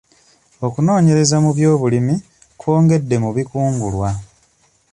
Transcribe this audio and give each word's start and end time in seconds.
Okunoonyeraza 0.65 1.37
mu 1.43 1.51
byobulimi 1.57 2.15
kwongedde 2.59 3.15
mu 3.23 3.29
bikungulwa. 3.35 4.09